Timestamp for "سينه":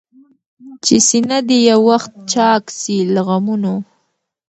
1.07-1.37